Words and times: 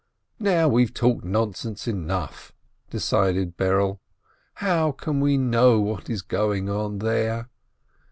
"Now 0.39 0.67
we've 0.67 0.95
talked 0.95 1.23
nonsense 1.23 1.87
enough!" 1.87 2.53
decided 2.89 3.55
Berele. 3.55 3.99
"How 4.55 4.93
can 4.93 5.19
we 5.19 5.37
know 5.37 5.79
what 5.79 6.09
is 6.09 6.23
going 6.23 6.69
on 6.71 6.97
there 6.97 7.51